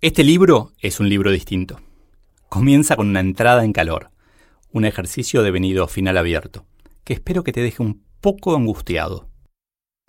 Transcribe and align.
Este 0.00 0.22
libro 0.22 0.74
es 0.78 1.00
un 1.00 1.08
libro 1.08 1.32
distinto. 1.32 1.80
Comienza 2.48 2.94
con 2.94 3.08
una 3.08 3.18
entrada 3.18 3.64
en 3.64 3.72
calor, 3.72 4.12
un 4.70 4.84
ejercicio 4.84 5.42
de 5.42 5.50
venido 5.50 5.88
final 5.88 6.16
abierto, 6.16 6.66
que 7.02 7.14
espero 7.14 7.42
que 7.42 7.50
te 7.50 7.62
deje 7.62 7.82
un 7.82 8.04
poco 8.20 8.54
angustiado. 8.54 9.28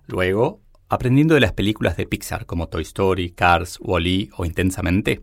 Luego, 0.06 0.60
aprendiendo 0.88 1.34
de 1.34 1.40
las 1.40 1.54
películas 1.54 1.96
de 1.96 2.06
Pixar 2.06 2.46
como 2.46 2.68
Toy 2.68 2.82
Story, 2.82 3.32
Cars, 3.32 3.80
Wall-E 3.80 4.28
o 4.36 4.44
Intensamente, 4.44 5.22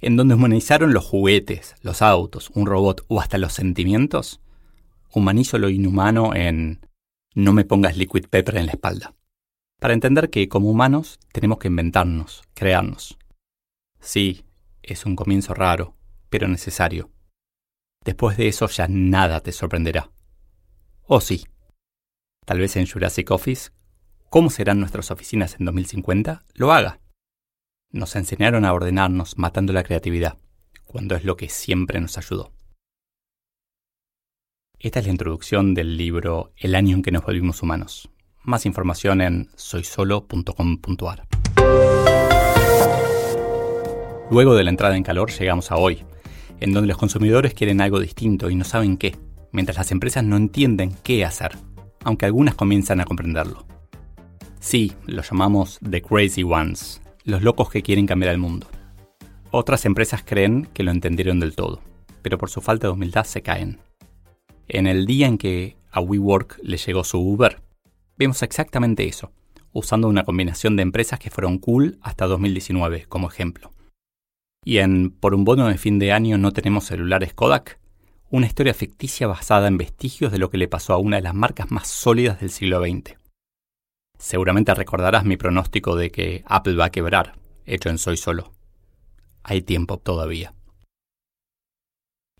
en 0.00 0.16
donde 0.16 0.34
humanizaron 0.34 0.92
los 0.92 1.04
juguetes, 1.04 1.76
los 1.80 2.02
autos, 2.02 2.50
un 2.52 2.66
robot 2.66 3.04
o 3.06 3.20
hasta 3.20 3.38
los 3.38 3.52
sentimientos, 3.52 4.40
humanizo 5.14 5.56
lo 5.56 5.68
inhumano 5.68 6.34
en 6.34 6.80
No 7.36 7.52
me 7.52 7.64
pongas 7.64 7.96
liquid 7.96 8.26
pepper 8.28 8.56
en 8.56 8.66
la 8.66 8.72
espalda. 8.72 9.14
Para 9.78 9.94
entender 9.94 10.30
que 10.30 10.48
como 10.48 10.68
humanos 10.68 11.20
tenemos 11.32 11.58
que 11.58 11.68
inventarnos, 11.68 12.42
crearnos. 12.54 13.16
Sí, 14.00 14.44
es 14.82 15.06
un 15.06 15.16
comienzo 15.16 15.54
raro, 15.54 15.96
pero 16.28 16.48
necesario. 16.48 17.10
Después 18.04 18.36
de 18.36 18.48
eso 18.48 18.66
ya 18.68 18.86
nada 18.88 19.40
te 19.40 19.52
sorprenderá. 19.52 20.10
O 21.02 21.20
sí. 21.20 21.46
Tal 22.46 22.58
vez 22.58 22.76
en 22.76 22.86
Jurassic 22.86 23.30
Office 23.30 23.70
cómo 24.30 24.48
serán 24.48 24.78
nuestras 24.78 25.10
oficinas 25.10 25.56
en 25.58 25.66
2050, 25.66 26.44
lo 26.54 26.72
haga. 26.72 27.00
Nos 27.90 28.14
enseñaron 28.14 28.64
a 28.64 28.72
ordenarnos 28.72 29.36
matando 29.36 29.72
la 29.72 29.82
creatividad, 29.82 30.38
cuando 30.86 31.16
es 31.16 31.24
lo 31.24 31.36
que 31.36 31.48
siempre 31.48 32.00
nos 32.00 32.16
ayudó. 32.16 32.52
Esta 34.78 35.00
es 35.00 35.06
la 35.06 35.12
introducción 35.12 35.74
del 35.74 35.96
libro 35.96 36.52
El 36.56 36.74
año 36.74 36.96
en 36.96 37.02
que 37.02 37.10
nos 37.10 37.24
volvimos 37.24 37.60
humanos. 37.62 38.08
Más 38.44 38.64
información 38.64 39.20
en 39.20 39.50
soysolo.com.ar. 39.56 41.26
Luego 44.30 44.54
de 44.54 44.62
la 44.62 44.70
entrada 44.70 44.96
en 44.96 45.02
calor 45.02 45.32
llegamos 45.32 45.72
a 45.72 45.76
hoy, 45.76 46.04
en 46.60 46.72
donde 46.72 46.86
los 46.86 46.98
consumidores 46.98 47.52
quieren 47.52 47.80
algo 47.80 47.98
distinto 47.98 48.48
y 48.48 48.54
no 48.54 48.64
saben 48.64 48.96
qué, 48.96 49.16
mientras 49.50 49.76
las 49.76 49.90
empresas 49.90 50.22
no 50.22 50.36
entienden 50.36 50.94
qué 51.02 51.24
hacer, 51.24 51.58
aunque 52.04 52.26
algunas 52.26 52.54
comienzan 52.54 53.00
a 53.00 53.04
comprenderlo. 53.06 53.66
Sí, 54.60 54.92
los 55.04 55.28
llamamos 55.28 55.80
The 55.88 56.00
Crazy 56.00 56.44
Ones, 56.44 57.02
los 57.24 57.42
locos 57.42 57.70
que 57.70 57.82
quieren 57.82 58.06
cambiar 58.06 58.32
el 58.32 58.38
mundo. 58.38 58.68
Otras 59.50 59.84
empresas 59.84 60.22
creen 60.24 60.68
que 60.72 60.84
lo 60.84 60.92
entendieron 60.92 61.40
del 61.40 61.56
todo, 61.56 61.80
pero 62.22 62.38
por 62.38 62.50
su 62.50 62.60
falta 62.60 62.86
de 62.86 62.92
humildad 62.92 63.24
se 63.24 63.42
caen. 63.42 63.80
En 64.68 64.86
el 64.86 65.06
día 65.06 65.26
en 65.26 65.38
que 65.38 65.76
a 65.90 66.00
WeWork 66.00 66.60
le 66.62 66.76
llegó 66.76 67.02
su 67.02 67.18
Uber, 67.18 67.60
vemos 68.16 68.44
exactamente 68.44 69.08
eso, 69.08 69.32
usando 69.72 70.06
una 70.06 70.22
combinación 70.22 70.76
de 70.76 70.82
empresas 70.82 71.18
que 71.18 71.30
fueron 71.30 71.58
cool 71.58 71.98
hasta 72.00 72.28
2019 72.28 73.06
como 73.08 73.28
ejemplo. 73.28 73.72
Y 74.64 74.78
en 74.78 75.10
Por 75.10 75.34
un 75.34 75.44
bono 75.44 75.68
de 75.68 75.78
fin 75.78 75.98
de 75.98 76.12
año 76.12 76.38
no 76.38 76.52
tenemos 76.52 76.84
celulares 76.84 77.34
Kodak, 77.34 77.80
una 78.30 78.46
historia 78.46 78.74
ficticia 78.74 79.26
basada 79.26 79.68
en 79.68 79.78
vestigios 79.78 80.30
de 80.30 80.38
lo 80.38 80.50
que 80.50 80.58
le 80.58 80.68
pasó 80.68 80.92
a 80.92 80.98
una 80.98 81.16
de 81.16 81.22
las 81.22 81.34
marcas 81.34 81.70
más 81.70 81.88
sólidas 81.88 82.40
del 82.40 82.50
siglo 82.50 82.80
XX. 82.80 83.16
Seguramente 84.18 84.74
recordarás 84.74 85.24
mi 85.24 85.36
pronóstico 85.36 85.96
de 85.96 86.10
que 86.10 86.44
Apple 86.46 86.76
va 86.76 86.86
a 86.86 86.90
quebrar, 86.90 87.38
hecho 87.64 87.88
en 87.88 87.98
Soy 87.98 88.16
Solo. 88.16 88.52
Hay 89.42 89.62
tiempo 89.62 89.98
todavía. 89.98 90.54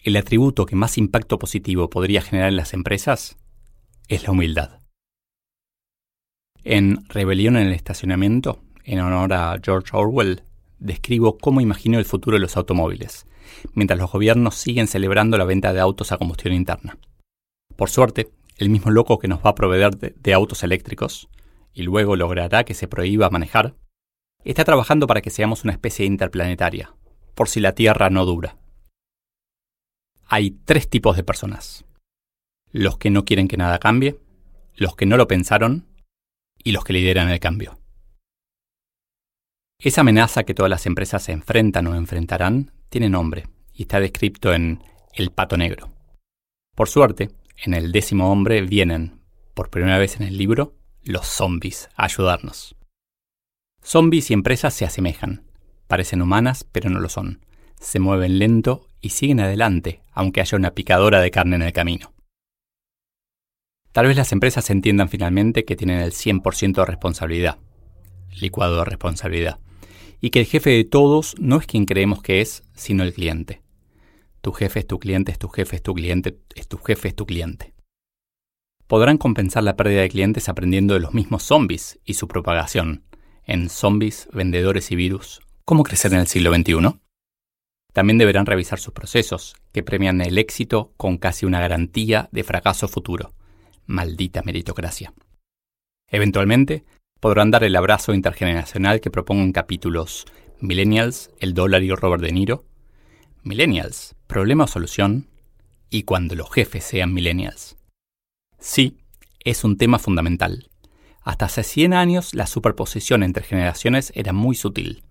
El 0.02 0.16
atributo 0.16 0.66
que 0.66 0.76
más 0.76 0.98
impacto 0.98 1.38
positivo 1.38 1.90
podría 1.90 2.22
generar 2.22 2.50
en 2.50 2.56
las 2.56 2.74
empresas 2.74 3.38
es 4.08 4.22
la 4.24 4.30
humildad. 4.30 4.80
En 6.64 7.04
Rebelión 7.08 7.56
en 7.56 7.66
el 7.66 7.72
estacionamiento, 7.72 8.60
en 8.84 9.00
honor 9.00 9.32
a 9.32 9.58
George 9.62 9.90
Orwell, 9.92 10.42
describo 10.80 11.38
cómo 11.38 11.60
imagino 11.60 11.98
el 11.98 12.04
futuro 12.04 12.36
de 12.36 12.40
los 12.40 12.56
automóviles, 12.56 13.26
mientras 13.74 14.00
los 14.00 14.10
gobiernos 14.10 14.56
siguen 14.56 14.88
celebrando 14.88 15.38
la 15.38 15.44
venta 15.44 15.72
de 15.72 15.80
autos 15.80 16.10
a 16.10 16.18
combustión 16.18 16.54
interna. 16.54 16.98
Por 17.76 17.90
suerte, 17.90 18.30
el 18.56 18.70
mismo 18.70 18.90
loco 18.90 19.18
que 19.18 19.28
nos 19.28 19.44
va 19.44 19.50
a 19.50 19.54
proveer 19.54 19.96
de, 19.96 20.14
de 20.18 20.34
autos 20.34 20.62
eléctricos 20.64 21.28
y 21.72 21.82
luego 21.82 22.16
logrará 22.16 22.64
que 22.64 22.74
se 22.74 22.88
prohíba 22.88 23.30
manejar, 23.30 23.76
está 24.44 24.64
trabajando 24.64 25.06
para 25.06 25.20
que 25.20 25.30
seamos 25.30 25.64
una 25.64 25.72
especie 25.72 26.06
interplanetaria, 26.06 26.94
por 27.34 27.48
si 27.48 27.60
la 27.60 27.74
Tierra 27.74 28.10
no 28.10 28.24
dura. 28.24 28.56
Hay 30.26 30.52
tres 30.64 30.88
tipos 30.88 31.16
de 31.16 31.24
personas. 31.24 31.84
Los 32.72 32.98
que 32.98 33.10
no 33.10 33.24
quieren 33.24 33.48
que 33.48 33.56
nada 33.56 33.78
cambie, 33.78 34.18
los 34.76 34.94
que 34.96 35.06
no 35.06 35.16
lo 35.16 35.26
pensaron 35.26 35.86
y 36.62 36.72
los 36.72 36.84
que 36.84 36.92
lideran 36.92 37.28
el 37.28 37.40
cambio. 37.40 37.79
Esa 39.82 40.02
amenaza 40.02 40.44
que 40.44 40.52
todas 40.52 40.68
las 40.68 40.84
empresas 40.84 41.22
se 41.22 41.32
enfrentan 41.32 41.86
o 41.86 41.94
enfrentarán 41.94 42.70
tiene 42.90 43.08
nombre 43.08 43.46
y 43.72 43.82
está 43.82 43.98
descrito 43.98 44.52
en 44.52 44.82
El 45.14 45.30
Pato 45.30 45.56
Negro. 45.56 45.88
Por 46.76 46.90
suerte, 46.90 47.30
en 47.56 47.72
el 47.72 47.90
décimo 47.90 48.30
hombre 48.30 48.60
vienen, 48.60 49.20
por 49.54 49.70
primera 49.70 49.96
vez 49.96 50.16
en 50.16 50.26
el 50.26 50.36
libro, 50.36 50.74
los 51.02 51.26
zombies 51.26 51.88
a 51.96 52.04
ayudarnos. 52.04 52.76
Zombies 53.82 54.30
y 54.30 54.34
empresas 54.34 54.74
se 54.74 54.84
asemejan. 54.84 55.44
Parecen 55.88 56.20
humanas, 56.20 56.64
pero 56.64 56.90
no 56.90 57.00
lo 57.00 57.08
son. 57.08 57.46
Se 57.80 58.00
mueven 58.00 58.38
lento 58.38 58.86
y 59.00 59.10
siguen 59.10 59.40
adelante, 59.40 60.02
aunque 60.12 60.42
haya 60.42 60.58
una 60.58 60.72
picadora 60.72 61.20
de 61.20 61.30
carne 61.30 61.56
en 61.56 61.62
el 61.62 61.72
camino. 61.72 62.12
Tal 63.92 64.06
vez 64.08 64.16
las 64.18 64.32
empresas 64.32 64.68
entiendan 64.68 65.08
finalmente 65.08 65.64
que 65.64 65.74
tienen 65.74 66.00
el 66.00 66.12
100% 66.12 66.74
de 66.74 66.84
responsabilidad, 66.84 67.56
licuado 68.38 68.76
de 68.76 68.84
responsabilidad, 68.84 69.58
y 70.20 70.30
que 70.30 70.40
el 70.40 70.46
jefe 70.46 70.70
de 70.70 70.84
todos 70.84 71.34
no 71.38 71.58
es 71.58 71.66
quien 71.66 71.84
creemos 71.86 72.22
que 72.22 72.40
es, 72.40 72.62
sino 72.74 73.02
el 73.02 73.14
cliente. 73.14 73.62
Tu 74.40 74.52
jefe 74.52 74.80
es 74.80 74.86
tu 74.86 74.98
cliente, 74.98 75.32
es 75.32 75.38
tu 75.38 75.48
jefe, 75.48 75.76
es 75.76 75.82
tu 75.82 75.94
cliente, 75.94 76.38
es 76.54 76.68
tu 76.68 76.78
jefe, 76.78 77.08
es 77.08 77.14
tu 77.14 77.26
cliente 77.26 77.74
podrán 78.86 79.18
compensar 79.18 79.62
la 79.62 79.76
pérdida 79.76 80.00
de 80.00 80.08
clientes 80.08 80.48
aprendiendo 80.48 80.94
de 80.94 81.00
los 81.00 81.14
mismos 81.14 81.44
zombies 81.44 82.00
y 82.04 82.14
su 82.14 82.26
propagación, 82.26 83.04
en 83.44 83.68
Zombies, 83.68 84.28
Vendedores 84.32 84.90
y 84.90 84.96
Virus, 84.96 85.40
¿Cómo 85.70 85.84
crecer 85.84 86.12
en 86.12 86.18
el 86.18 86.26
siglo 86.26 86.52
XXI? 86.52 86.98
También 87.92 88.18
deberán 88.18 88.44
revisar 88.44 88.80
sus 88.80 88.92
procesos, 88.92 89.54
que 89.70 89.84
premian 89.84 90.20
el 90.20 90.36
éxito 90.36 90.92
con 90.96 91.16
casi 91.16 91.46
una 91.46 91.60
garantía 91.60 92.28
de 92.32 92.42
fracaso 92.42 92.88
futuro. 92.88 93.34
Maldita 93.86 94.42
meritocracia. 94.42 95.14
Eventualmente, 96.08 96.84
podrán 97.20 97.50
dar 97.50 97.64
el 97.64 97.76
abrazo 97.76 98.14
intergeneracional 98.14 99.00
que 99.00 99.10
propongan 99.10 99.52
capítulos 99.52 100.26
Millennials, 100.58 101.30
el 101.38 101.54
dólar 101.54 101.82
y 101.82 101.90
Robert 101.90 102.22
De 102.22 102.32
Niro, 102.32 102.64
Millennials, 103.42 104.14
problema 104.26 104.64
o 104.64 104.66
solución, 104.66 105.28
y 105.88 106.02
cuando 106.02 106.34
los 106.34 106.50
jefes 106.50 106.84
sean 106.84 107.14
millennials. 107.14 107.76
Sí, 108.58 108.98
es 109.40 109.64
un 109.64 109.76
tema 109.76 109.98
fundamental. 109.98 110.70
Hasta 111.22 111.46
hace 111.46 111.62
100 111.62 111.94
años 111.94 112.34
la 112.34 112.46
superposición 112.46 113.22
entre 113.22 113.44
generaciones 113.44 114.12
era 114.14 114.32
muy 114.32 114.54
sutil. 114.54 115.02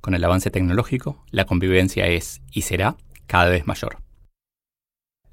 Con 0.00 0.14
el 0.14 0.24
avance 0.24 0.50
tecnológico, 0.50 1.24
la 1.30 1.44
convivencia 1.44 2.06
es 2.06 2.42
y 2.50 2.62
será 2.62 2.96
cada 3.26 3.50
vez 3.50 3.66
mayor. 3.66 3.98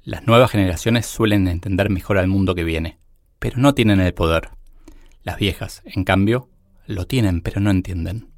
Las 0.02 0.26
nuevas 0.26 0.50
generaciones 0.50 1.06
suelen 1.06 1.48
entender 1.48 1.90
mejor 1.90 2.18
al 2.18 2.28
mundo 2.28 2.54
que 2.54 2.64
viene, 2.64 2.98
pero 3.38 3.58
no 3.58 3.74
tienen 3.74 4.00
el 4.00 4.14
poder. 4.14 4.50
Las 5.28 5.36
viejas, 5.36 5.82
en 5.84 6.04
cambio, 6.04 6.48
lo 6.86 7.06
tienen, 7.06 7.42
pero 7.42 7.60
no 7.60 7.70
entienden. 7.70 8.30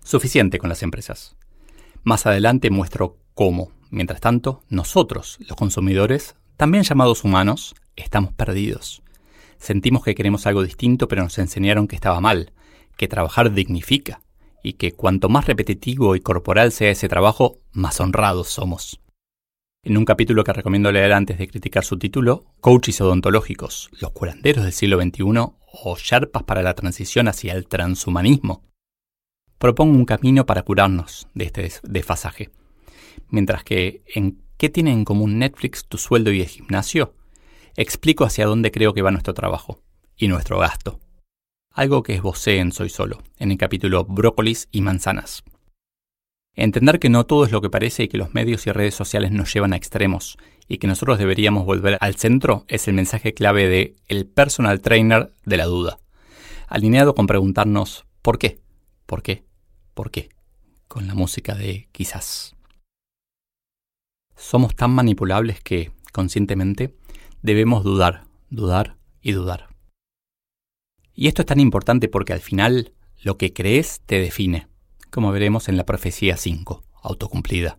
Suficiente 0.00 0.60
con 0.60 0.68
las 0.68 0.84
empresas. 0.84 1.34
Más 2.04 2.24
adelante 2.24 2.70
muestro 2.70 3.18
cómo, 3.34 3.72
mientras 3.90 4.20
tanto, 4.20 4.62
nosotros, 4.68 5.38
los 5.40 5.56
consumidores, 5.56 6.36
también 6.56 6.84
llamados 6.84 7.24
humanos, 7.24 7.74
estamos 7.96 8.32
perdidos. 8.32 9.02
Sentimos 9.58 10.04
que 10.04 10.14
queremos 10.14 10.46
algo 10.46 10.62
distinto, 10.62 11.08
pero 11.08 11.24
nos 11.24 11.36
enseñaron 11.38 11.88
que 11.88 11.96
estaba 11.96 12.20
mal, 12.20 12.52
que 12.96 13.08
trabajar 13.08 13.52
dignifica, 13.52 14.22
y 14.62 14.74
que 14.74 14.92
cuanto 14.92 15.28
más 15.28 15.46
repetitivo 15.46 16.14
y 16.14 16.20
corporal 16.20 16.70
sea 16.70 16.90
ese 16.90 17.08
trabajo, 17.08 17.58
más 17.72 17.98
honrados 17.98 18.50
somos. 18.50 19.00
En 19.82 19.96
un 19.96 20.04
capítulo 20.04 20.44
que 20.44 20.52
recomiendo 20.52 20.92
leer 20.92 21.12
antes 21.12 21.38
de 21.38 21.48
criticar 21.48 21.84
su 21.84 21.98
título, 21.98 22.44
Coaches 22.60 23.00
Odontológicos, 23.00 23.90
los 24.00 24.12
curanderos 24.12 24.64
del 24.64 24.72
siglo 24.72 25.00
XXI 25.00 25.22
o 25.84 25.96
Sherpas 25.96 26.42
para 26.42 26.62
la 26.62 26.74
transición 26.74 27.28
hacia 27.28 27.54
el 27.54 27.66
transhumanismo. 27.66 28.62
Propongo 29.58 29.96
un 29.96 30.04
camino 30.04 30.46
para 30.46 30.62
curarnos 30.62 31.28
de 31.34 31.44
este 31.44 31.72
desfasaje. 31.82 32.50
Mientras 33.28 33.64
que 33.64 34.02
en 34.14 34.42
¿Qué 34.60 34.68
tiene 34.68 34.92
en 34.92 35.06
común 35.06 35.38
Netflix, 35.38 35.86
tu 35.86 35.96
sueldo 35.96 36.30
y 36.32 36.42
el 36.42 36.46
gimnasio? 36.46 37.14
Explico 37.76 38.24
hacia 38.24 38.44
dónde 38.44 38.70
creo 38.70 38.92
que 38.92 39.00
va 39.00 39.10
nuestro 39.10 39.32
trabajo 39.32 39.80
y 40.18 40.28
nuestro 40.28 40.58
gasto. 40.58 41.00
Algo 41.72 42.02
que 42.02 42.16
esbocé 42.16 42.58
en 42.58 42.70
Soy 42.70 42.90
Solo, 42.90 43.22
en 43.38 43.52
el 43.52 43.56
capítulo 43.56 44.04
Brócolis 44.04 44.68
y 44.70 44.82
Manzanas. 44.82 45.44
Entender 46.56 46.98
que 46.98 47.08
no 47.08 47.26
todo 47.26 47.44
es 47.44 47.52
lo 47.52 47.60
que 47.60 47.70
parece 47.70 48.04
y 48.04 48.08
que 48.08 48.18
los 48.18 48.34
medios 48.34 48.66
y 48.66 48.72
redes 48.72 48.94
sociales 48.94 49.30
nos 49.30 49.52
llevan 49.52 49.72
a 49.72 49.76
extremos 49.76 50.36
y 50.68 50.78
que 50.78 50.86
nosotros 50.86 51.18
deberíamos 51.18 51.64
volver 51.64 51.96
al 52.00 52.16
centro 52.16 52.64
es 52.68 52.88
el 52.88 52.94
mensaje 52.94 53.34
clave 53.34 53.68
de 53.68 53.96
el 54.08 54.26
personal 54.26 54.80
trainer 54.80 55.32
de 55.44 55.56
la 55.56 55.66
duda. 55.66 55.98
Alineado 56.66 57.14
con 57.14 57.26
preguntarnos 57.26 58.04
¿por 58.22 58.38
qué? 58.38 58.60
¿Por 59.06 59.22
qué? 59.22 59.44
¿Por 59.94 60.10
qué? 60.10 60.28
Con 60.86 61.06
la 61.06 61.14
música 61.14 61.54
de 61.54 61.88
quizás. 61.92 62.54
Somos 64.36 64.74
tan 64.74 64.90
manipulables 64.92 65.60
que, 65.60 65.92
conscientemente, 66.12 66.96
debemos 67.42 67.84
dudar, 67.84 68.24
dudar 68.48 68.96
y 69.20 69.32
dudar. 69.32 69.68
Y 71.14 71.28
esto 71.28 71.42
es 71.42 71.46
tan 71.46 71.60
importante 71.60 72.08
porque 72.08 72.32
al 72.32 72.40
final 72.40 72.92
lo 73.22 73.36
que 73.36 73.52
crees 73.52 74.00
te 74.06 74.18
define, 74.20 74.68
como 75.10 75.32
veremos 75.32 75.68
en 75.68 75.76
la 75.76 75.84
profecía 75.84 76.36
5, 76.36 76.82
autocumplida. 77.02 77.78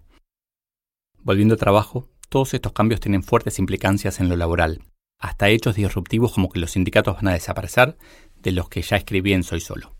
Volviendo 1.19 1.53
al 1.53 1.59
trabajo, 1.59 2.09
todos 2.29 2.53
estos 2.53 2.73
cambios 2.73 2.99
tienen 2.99 3.23
fuertes 3.23 3.59
implicancias 3.59 4.19
en 4.19 4.29
lo 4.29 4.35
laboral, 4.35 4.83
hasta 5.17 5.49
hechos 5.49 5.75
disruptivos 5.75 6.33
como 6.33 6.49
que 6.49 6.59
los 6.59 6.71
sindicatos 6.71 7.15
van 7.15 7.27
a 7.29 7.33
desaparecer, 7.33 7.97
de 8.35 8.51
los 8.51 8.69
que 8.69 8.81
ya 8.81 8.97
escribí 8.97 9.33
en 9.33 9.43
Soy 9.43 9.61
Solo. 9.61 9.95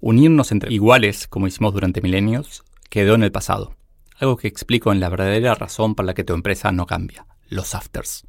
Unirnos 0.00 0.52
entre 0.52 0.72
iguales, 0.72 1.26
como 1.26 1.48
hicimos 1.48 1.74
durante 1.74 2.00
milenios, 2.00 2.64
quedó 2.88 3.14
en 3.14 3.24
el 3.24 3.32
pasado, 3.32 3.74
algo 4.16 4.36
que 4.36 4.48
explico 4.48 4.92
en 4.92 5.00
la 5.00 5.08
verdadera 5.08 5.54
razón 5.54 5.94
por 5.94 6.04
la 6.04 6.14
que 6.14 6.24
tu 6.24 6.34
empresa 6.34 6.70
no 6.72 6.86
cambia, 6.86 7.26
los 7.48 7.74
afters. 7.74 8.26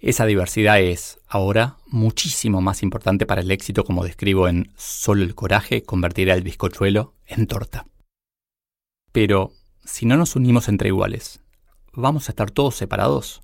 Esa 0.00 0.24
diversidad 0.24 0.80
es, 0.80 1.20
ahora, 1.28 1.76
muchísimo 1.86 2.62
más 2.62 2.82
importante 2.82 3.26
para 3.26 3.42
el 3.42 3.50
éxito 3.50 3.84
como 3.84 4.02
describo 4.02 4.48
en 4.48 4.72
Solo 4.74 5.24
el 5.24 5.34
coraje 5.34 5.82
convertirá 5.82 6.32
el 6.32 6.42
bizcochuelo 6.42 7.14
en 7.26 7.46
torta. 7.46 7.86
Pero, 9.12 9.52
si 9.84 10.06
no 10.06 10.16
nos 10.16 10.36
unimos 10.36 10.68
entre 10.68 10.88
iguales, 10.88 11.42
¿vamos 11.92 12.28
a 12.28 12.32
estar 12.32 12.50
todos 12.50 12.76
separados? 12.76 13.42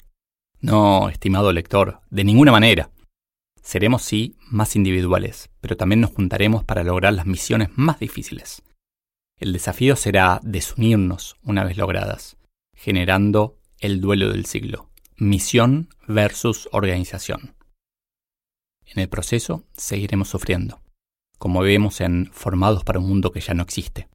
No, 0.61 1.11
estimado 1.11 1.53
lector, 1.53 2.01
de 2.09 2.25
ninguna 2.25 2.53
manera. 2.53 2.91
Seremos, 3.61 4.01
sí, 4.01 4.37
más 4.49 4.77
individuales, 4.77 5.51
pero 5.61 5.77
también 5.77 6.01
nos 6.01 6.13
juntaremos 6.13 6.65
para 6.65 6.85
lograr 6.85 7.13
las 7.13 7.27
misiones 7.27 7.69
más 7.75 7.99
difíciles. 7.99 8.63
El 9.39 9.53
desafío 9.53 9.95
será 9.95 10.41
desunirnos 10.43 11.37
una 11.43 11.65
vez 11.65 11.77
logradas, 11.77 12.39
generando 12.75 13.59
el 13.79 14.01
duelo 14.01 14.31
del 14.31 14.47
siglo, 14.47 14.89
misión 15.19 15.89
versus 16.07 16.69
organización. 16.73 17.55
En 18.85 19.01
el 19.01 19.09
proceso 19.09 19.65
seguiremos 19.75 20.29
sufriendo, 20.29 20.81
como 21.39 21.61
vemos 21.63 22.01
en 22.01 22.31
Formados 22.33 22.85
para 22.85 22.99
un 22.99 23.09
mundo 23.09 23.33
que 23.33 23.41
ya 23.41 23.55
no 23.55 23.63
existe, 23.63 24.09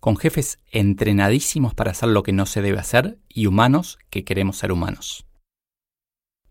con 0.00 0.16
jefes 0.16 0.58
entrenadísimos 0.70 1.74
para 1.74 1.92
hacer 1.92 2.10
lo 2.10 2.22
que 2.22 2.32
no 2.32 2.44
se 2.44 2.60
debe 2.60 2.78
hacer 2.78 3.18
y 3.28 3.46
humanos 3.46 3.98
que 4.10 4.24
queremos 4.24 4.58
ser 4.58 4.72
humanos. 4.72 5.26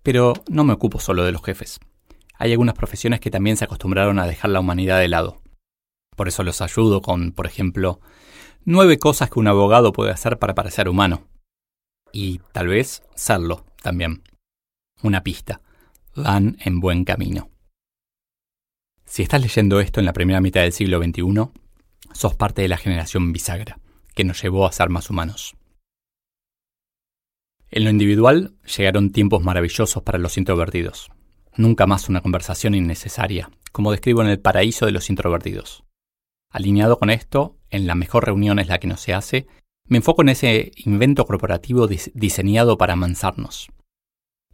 Pero 0.01 0.33
no 0.49 0.63
me 0.63 0.73
ocupo 0.73 0.99
solo 0.99 1.23
de 1.23 1.31
los 1.31 1.43
jefes. 1.43 1.79
Hay 2.37 2.51
algunas 2.51 2.75
profesiones 2.75 3.19
que 3.19 3.29
también 3.29 3.55
se 3.55 3.65
acostumbraron 3.65 4.17
a 4.17 4.25
dejar 4.25 4.49
la 4.49 4.59
humanidad 4.59 4.99
de 4.99 5.09
lado, 5.09 5.41
por 6.15 6.27
eso 6.27 6.43
los 6.43 6.61
ayudo 6.61 7.01
con, 7.01 7.31
por 7.31 7.45
ejemplo, 7.45 7.99
nueve 8.65 8.97
cosas 8.97 9.29
que 9.29 9.39
un 9.39 9.47
abogado 9.47 9.91
puede 9.91 10.11
hacer 10.11 10.39
para 10.39 10.55
parecer 10.55 10.89
humano. 10.89 11.27
Y 12.11 12.39
tal 12.51 12.67
vez 12.67 13.03
serlo 13.15 13.65
también. 13.81 14.23
Una 15.01 15.23
pista. 15.23 15.61
Van 16.15 16.57
en 16.63 16.79
buen 16.79 17.03
camino. 17.03 17.49
Si 19.05 19.23
estás 19.23 19.41
leyendo 19.41 19.79
esto 19.79 19.99
en 19.99 20.05
la 20.05 20.13
primera 20.13 20.39
mitad 20.39 20.61
del 20.61 20.71
siglo 20.71 21.01
XXI, 21.03 21.49
sos 22.13 22.35
parte 22.35 22.61
de 22.61 22.69
la 22.69 22.77
generación 22.77 23.33
bisagra, 23.33 23.79
que 24.15 24.23
nos 24.23 24.41
llevó 24.41 24.65
a 24.65 24.71
ser 24.71 24.89
más 24.89 25.09
humanos. 25.09 25.55
En 27.69 27.85
lo 27.85 27.89
individual 27.89 28.55
llegaron 28.77 29.11
tiempos 29.11 29.43
maravillosos 29.43 30.03
para 30.03 30.17
los 30.17 30.37
introvertidos. 30.37 31.09
Nunca 31.55 31.87
más 31.87 32.09
una 32.09 32.21
conversación 32.21 32.75
innecesaria, 32.75 33.49
como 33.71 33.91
describo 33.91 34.21
en 34.21 34.29
El 34.29 34.39
paraíso 34.39 34.85
de 34.85 34.91
los 34.91 35.09
introvertidos. 35.09 35.83
Alineado 36.49 36.99
con 36.99 37.09
esto, 37.09 37.57
en 37.69 37.87
la 37.87 37.95
mejor 37.95 38.25
reunión 38.25 38.59
es 38.59 38.67
la 38.67 38.79
que 38.79 38.87
no 38.87 38.97
se 38.97 39.13
hace, 39.13 39.47
me 39.91 39.97
enfoco 39.97 40.21
en 40.21 40.29
ese 40.29 40.71
invento 40.77 41.25
corporativo 41.25 41.85
diseñado 41.85 42.77
para 42.77 42.93
amansarnos. 42.93 43.67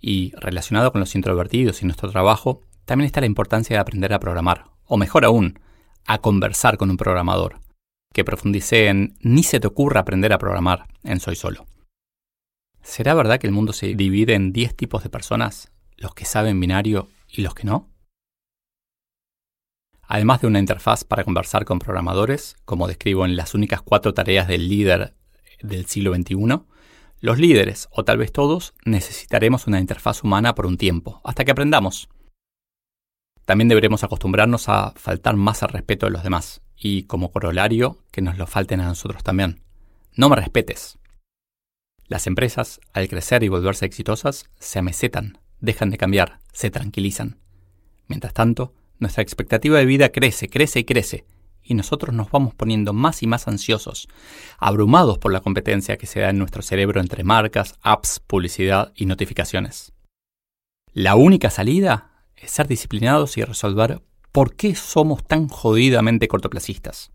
Y 0.01 0.31
relacionado 0.36 0.92
con 0.92 1.00
los 1.00 1.13
introvertidos 1.13 1.84
y 1.84 1.86
nuestro 1.86 2.10
trabajo, 2.10 2.63
también 2.86 3.06
está 3.06 3.19
la 3.19 3.28
importancia 3.28 3.75
de 3.75 3.80
aprender 3.80 4.13
a 4.13 4.19
programar, 4.19 4.72
o 4.86 4.98
mejor 4.98 5.25
aún, 5.25 5.60
a 6.07 6.18
conversar 6.22 6.78
con 6.78 6.89
un 6.89 6.98
programador, 6.98 7.60
que 8.13 8.25
profundice 8.25 8.88
en 8.88 9.13
Ni 9.19 9.44
se 9.44 9.60
te 9.60 9.68
ocurra 9.68 10.00
aprender 10.00 10.34
a 10.34 10.39
programar 10.39 10.88
en 11.04 11.19
Soy 11.19 11.36
Solo. 11.36 11.68
¿Será 12.81 13.13
verdad 13.13 13.38
que 13.38 13.45
el 13.45 13.54
mundo 13.54 13.74
se 13.74 13.94
divide 13.94 14.34
en 14.34 14.51
10 14.51 14.75
tipos 14.75 15.04
de 15.04 15.12
personas, 15.12 15.72
los 15.98 16.16
que 16.16 16.25
saben 16.25 16.60
binario 16.60 17.10
y 17.28 17.44
los 17.44 17.54
que 17.54 17.66
no? 17.66 17.92
Además 20.01 20.42
de 20.42 20.48
una 20.48 20.60
interfaz 20.60 21.04
para 21.04 21.24
conversar 21.24 21.63
con 21.63 21.78
programadores, 21.78 22.56
como 22.66 22.88
describo 22.88 23.24
en 23.24 23.36
las 23.36 23.54
únicas 23.54 23.84
cuatro 23.84 24.16
tareas 24.16 24.48
del 24.48 24.68
líder 24.68 25.16
del 25.62 25.86
siglo 25.86 26.13
XXI, 26.13 26.62
los 27.19 27.39
líderes, 27.39 27.88
o 27.92 28.04
tal 28.04 28.18
vez 28.18 28.31
todos, 28.31 28.74
necesitaremos 28.86 29.65
una 29.65 29.80
interfaz 29.80 30.24
humana 30.24 30.54
por 30.54 30.65
un 30.68 30.77
tiempo, 30.77 31.19
hasta 31.24 31.45
que 31.45 31.51
aprendamos. 31.51 32.09
También 33.45 33.69
deberemos 33.69 34.04
acostumbrarnos 34.04 34.69
a 34.69 34.92
faltar 34.95 35.36
más 35.36 35.63
al 35.63 35.69
respeto 35.69 36.06
de 36.06 36.12
los 36.12 36.24
demás, 36.24 36.62
y 36.75 37.04
como 37.04 37.31
corolario, 37.31 38.04
que 38.12 38.21
nos 38.21 38.38
lo 38.38 38.45
falten 38.45 38.81
a 38.81 38.86
nosotros 38.86 39.24
también. 39.24 39.63
No 40.15 40.30
me 40.30 40.36
respetes. 40.36 41.00
Las 42.07 42.27
empresas, 42.27 42.80
al 42.94 43.07
crecer 43.07 43.44
y 43.44 43.48
volverse 43.48 43.86
exitosas, 43.86 44.50
se 44.60 44.80
amesetan, 44.80 45.39
dejan 45.60 45.89
de 45.89 45.98
cambiar, 45.98 46.39
se 46.53 46.69
tranquilizan. 46.69 47.39
Mientras 48.07 48.33
tanto, 48.33 48.74
nuestra 49.00 49.24
expectativa 49.24 49.80
de 49.80 49.86
vida 49.86 50.10
crece, 50.10 50.50
crece 50.50 50.80
y 50.80 50.83
crece, 50.86 51.25
y 51.67 51.73
nosotros 51.73 52.15
nos 52.15 52.31
vamos 52.31 52.55
poniendo 52.55 52.93
más 52.93 53.21
y 53.24 53.27
más 53.27 53.47
ansiosos, 53.47 54.07
abrumados 54.57 55.17
por 55.17 55.33
la 55.33 55.41
competencia 55.41 55.97
que 55.97 56.07
se 56.07 56.21
da 56.21 56.29
en 56.29 56.39
nuestro 56.39 56.62
cerebro 56.62 57.01
entre 57.01 57.24
marcas, 57.24 57.75
apps, 57.81 58.21
publicidad 58.25 58.93
y 58.95 59.05
notificaciones. 59.05 59.91
La 60.93 61.15
única 61.15 61.50
salida 61.50 62.24
es 62.36 62.51
ser 62.51 62.67
disciplinados 62.67 63.38
y 63.38 63.43
resolver 63.43 64.01
por 64.31 64.55
qué 64.55 64.75
somos 64.75 65.24
tan 65.24 65.47
jodidamente 65.47 66.27
cortoplacistas. 66.27 67.12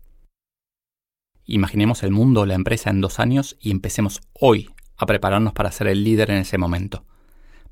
Imaginemos 1.45 2.03
el 2.03 2.11
mundo 2.11 2.41
o 2.41 2.45
la 2.45 2.53
empresa 2.53 2.89
en 2.89 3.01
dos 3.01 3.19
años 3.19 3.57
y 3.59 3.71
empecemos 3.71 4.21
hoy 4.33 4.69
a 4.95 5.05
prepararnos 5.05 5.53
para 5.53 5.71
ser 5.71 5.87
el 5.87 6.03
líder 6.03 6.31
en 6.31 6.37
ese 6.37 6.57
momento. 6.57 7.05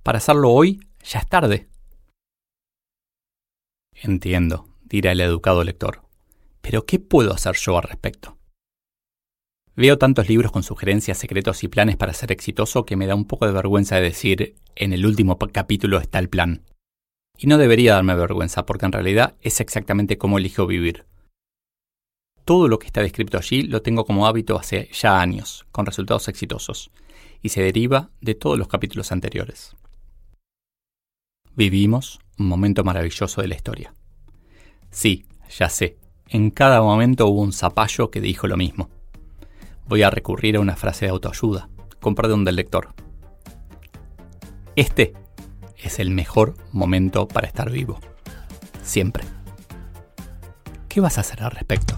Para 0.04 0.18
hacerlo 0.18 0.50
hoy 0.50 0.82
ya 1.04 1.20
es 1.20 1.28
tarde. 1.28 1.70
Entiendo, 3.94 4.68
dirá 4.84 5.12
el 5.12 5.22
educado 5.22 5.64
lector. 5.64 6.02
Pero 6.62 6.86
¿qué 6.86 7.00
puedo 7.00 7.34
hacer 7.34 7.56
yo 7.56 7.78
al 7.78 7.84
respecto? 7.84 8.38
Veo 9.76 9.98
tantos 9.98 10.28
libros 10.28 10.52
con 10.52 10.64
sugerencias, 10.64 11.18
secretos 11.18 11.64
y 11.64 11.68
planes 11.68 11.96
para 11.96 12.14
ser 12.14 12.32
exitoso 12.32 12.86
que 12.86 12.98
me 12.98 13.08
da 13.08 13.16
un 13.16 13.26
poco 13.26 13.48
de 13.48 13.54
vergüenza 13.54 13.96
de 13.96 14.02
decir, 14.02 14.56
en 14.76 14.94
el 14.94 15.06
último 15.06 15.38
capítulo 15.38 16.00
está 16.00 16.20
el 16.20 16.30
plan. 16.30 16.64
Y 17.38 17.48
no 17.48 17.58
debería 17.58 17.94
darme 17.94 18.14
vergüenza, 18.16 18.66
porque 18.66 18.86
en 18.86 18.92
realidad 18.92 19.36
es 19.42 19.60
exactamente 19.62 20.18
cómo 20.18 20.38
elijo 20.38 20.68
vivir. 20.68 21.06
Todo 22.44 22.68
lo 22.68 22.80
que 22.80 22.88
está 22.88 23.02
descrito 23.02 23.38
allí 23.38 23.64
lo 23.64 23.82
tengo 23.82 24.06
como 24.06 24.28
hábito 24.28 24.60
hace 24.60 24.90
ya 24.92 25.22
años, 25.22 25.66
con 25.72 25.86
resultados 25.86 26.28
exitosos, 26.28 26.92
y 27.42 27.50
se 27.50 27.64
deriva 27.64 28.12
de 28.20 28.36
todos 28.36 28.60
los 28.60 28.68
capítulos 28.68 29.12
anteriores. 29.12 29.76
Vivimos 31.56 32.20
un 32.38 32.48
momento 32.48 32.84
maravilloso 32.84 33.42
de 33.42 33.48
la 33.48 33.56
historia. 33.56 33.94
Sí, 34.90 35.26
ya 35.50 35.70
sé, 35.70 35.98
en 36.32 36.50
cada 36.50 36.82
momento 36.82 37.28
hubo 37.28 37.42
un 37.42 37.52
zapallo 37.52 38.10
que 38.10 38.22
dijo 38.22 38.48
lo 38.48 38.56
mismo. 38.56 38.90
Voy 39.86 40.04
a 40.04 40.10
recurrir 40.10 40.56
a 40.56 40.62
una 40.62 40.78
frase 40.78 41.06
de 41.06 41.12
autoayuda, 41.12 41.70
con 42.00 42.16
perdón 42.16 42.46
del 42.46 42.56
lector. 42.56 42.94
Este 44.78 45.14
es 45.78 46.00
el 46.00 46.10
mejor 46.10 46.56
momento 46.72 47.28
para 47.28 47.48
estar 47.48 47.70
vivo. 47.70 48.00
Siempre. 48.82 49.26
¿Qué 50.88 51.02
vas 51.02 51.18
a 51.18 51.22
hacer 51.22 51.44
al 51.44 51.52
respecto? 51.52 51.98